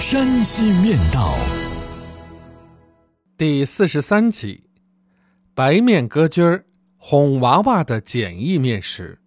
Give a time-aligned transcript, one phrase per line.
[0.00, 1.34] 山西面道》
[3.36, 4.64] 第四十三集：
[5.54, 6.64] 白面歌军儿
[6.96, 9.20] 哄娃娃的简易面食。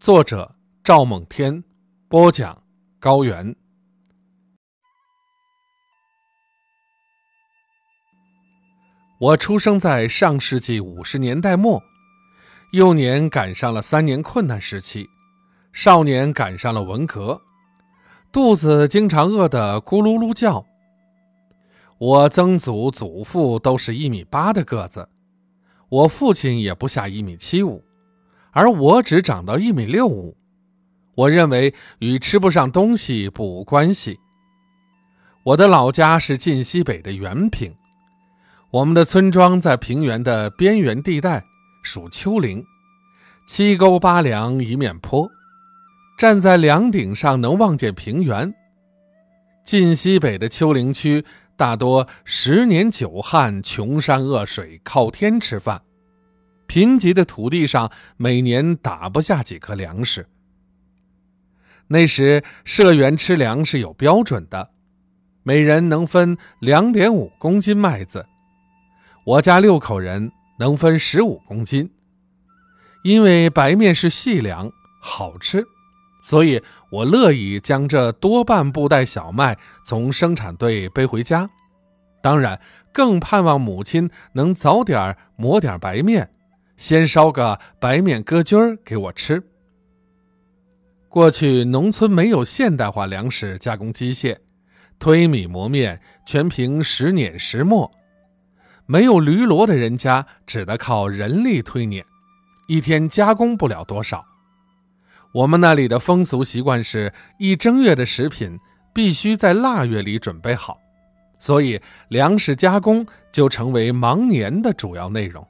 [0.00, 1.62] 作者：赵猛天，
[2.08, 2.64] 播讲：
[2.98, 3.54] 高原。
[9.20, 11.80] 我出生在上世纪五十年代末，
[12.72, 15.08] 幼年赶上了三年困难时期，
[15.72, 17.40] 少年赶上了文革，
[18.32, 20.64] 肚子经常饿得咕噜噜叫。
[21.98, 25.06] 我曾祖祖父都是一米八的个子，
[25.90, 27.84] 我父亲也不下一米七五，
[28.50, 30.34] 而我只长到一米六五。
[31.14, 34.18] 我认为与吃不上东西不无关系。
[35.44, 37.70] 我的老家是晋西北的原平。
[38.70, 41.44] 我们的村庄在平原的边缘地带，
[41.82, 42.64] 属丘陵，
[43.46, 45.28] 七沟八梁一面坡，
[46.22, 48.54] 站在梁顶上能望见平原。
[49.64, 51.24] 晋西北的丘陵区
[51.56, 55.82] 大多十年久旱，穷山恶水，靠天吃饭。
[56.68, 60.24] 贫瘠的土地上每年打不下几颗粮食。
[61.88, 64.70] 那时社员吃粮是有标准的，
[65.42, 68.24] 每人能分两点五公斤麦子。
[69.26, 71.90] 我家六口人能分十五公斤，
[73.02, 74.70] 因为白面是细粮，
[75.00, 75.66] 好吃，
[76.22, 81.50] 所以我乐意将这多半布袋小麦从生产队背回家。
[82.22, 82.60] 当然，
[82.92, 86.30] 更盼望母亲能早点磨点白面，
[86.76, 89.42] 先烧个白面歌军儿给我吃。
[91.08, 94.36] 过去农村没有现代化粮食加工机械，
[94.98, 97.90] 推米磨面全凭石碾石磨。
[98.86, 102.04] 没有驴骡的人家，只得靠人力推碾，
[102.68, 104.24] 一天加工不了多少。
[105.32, 108.58] 我们那里的风俗习惯是一正月的食品
[108.92, 110.78] 必须在腊月里准备好，
[111.38, 115.46] 所以粮食加工就成为忙年的主要内容。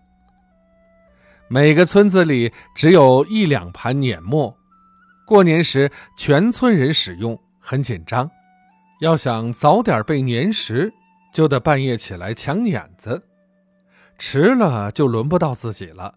[1.48, 4.56] 每个村子里只有一两盘碾末，
[5.26, 8.30] 过年时全村人使用，很紧张。
[9.00, 10.92] 要想早点备年食，
[11.34, 13.20] 就得半夜起来抢碾子。
[14.16, 16.14] 迟了就轮不到自己了。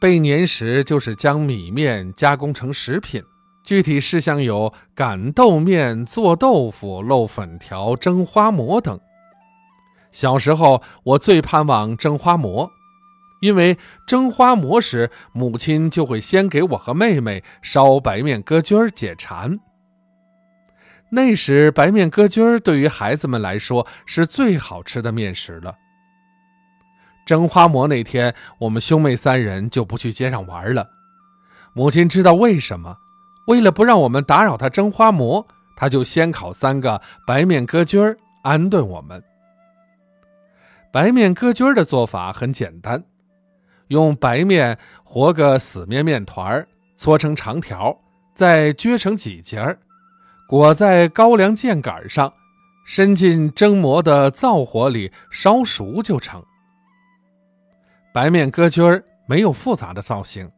[0.00, 3.22] 备年食就是将米面加工成食品，
[3.62, 8.98] 具体事项有擀豆面、做豆腐、漏粉条、蒸花馍等。
[10.10, 12.70] 小时候我最盼望蒸花馍，
[13.42, 19.60] 因为蒸花馍时母亲就会先给我和妹妹烧白面歌军儿解馋。
[21.10, 25.74] 那时白面歌军儿对于孩子们来说是最好吃的面食了。
[27.30, 30.90] 蒸花馍那天，我们兄妹三人就不去街上玩了。
[31.72, 32.96] 母亲知道为什么，
[33.46, 35.46] 为了不让我们打扰她蒸花馍，
[35.76, 39.22] 她就先烤三个白面歌军儿安顿我们。
[40.90, 43.00] 白面歌军儿的做法很简单，
[43.86, 46.66] 用白面和个死面面团儿，
[46.96, 47.96] 搓成长条，
[48.34, 49.78] 再撅成几节儿，
[50.48, 52.32] 裹在高粱箭杆上，
[52.84, 56.42] 伸进蒸馍的灶火里烧熟就成。
[58.12, 60.50] 白面歌军儿没有复杂的造型，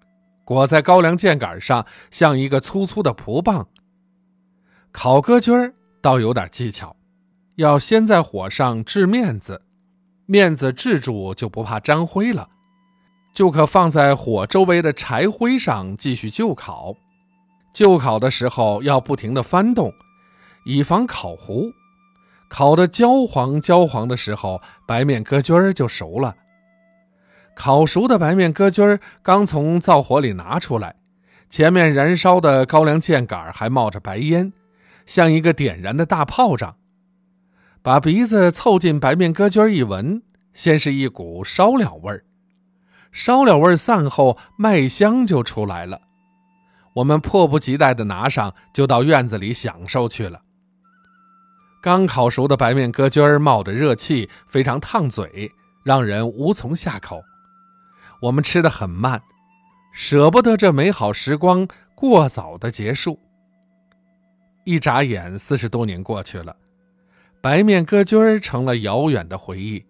[0.45, 3.67] 裹在高粱箭杆上，像一个粗粗的蒲棒。
[4.91, 6.97] 烤歌军儿倒有点技巧，
[7.57, 9.61] 要先在火上制面子，
[10.27, 12.49] 面子制住就不怕沾灰了，
[13.35, 16.95] 就可放在火周围的柴灰上继续就烤。
[17.75, 19.93] 就烤的时候要不停的翻动，
[20.65, 21.71] 以防烤糊。
[22.49, 26.35] 烤的焦黄焦黄的时候，白面歌军儿就熟了。
[27.65, 30.97] 烤熟的白面歌军儿刚从灶火里拿出来，
[31.49, 34.53] 前面燃烧的高粱箭杆还冒着白烟，
[35.07, 36.75] 像一个点燃的大炮仗。
[37.81, 42.25] 把鼻子凑近白面歌军儿一闻，先是一股烧料味儿，
[43.13, 46.01] 烧料味儿散后，麦香就出来了。
[46.95, 50.41] 我们迫不及待地拿上，就到院子里享受去了。
[51.81, 55.49] 刚烤熟的白面歌军儿冒着热气，非常烫嘴，
[55.85, 57.23] 让人无从下口。
[58.23, 59.21] 我们吃的很慢，
[59.93, 61.67] 舍不得这美好时光
[61.97, 63.19] 过早的结束。
[64.63, 66.55] 一眨眼，四十多年过去了，
[67.41, 69.85] 白面歌军儿成了遥远的回忆。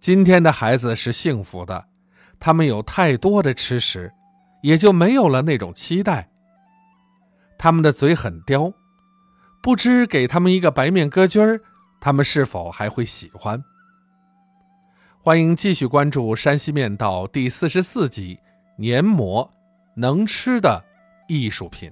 [0.00, 1.84] 今天的孩子是幸福的，
[2.40, 4.10] 他们有太多的吃食，
[4.62, 6.26] 也就没有了那种期待。
[7.58, 8.72] 他们的嘴很刁，
[9.62, 11.60] 不知给他们一个白面歌军儿，
[12.00, 13.62] 他们是否还会喜欢？
[15.26, 18.36] 欢迎继续关注《山西面道》第四十四集
[18.76, 19.44] 《黏膜》，
[19.96, 20.80] 能吃的
[21.26, 21.90] 艺术品。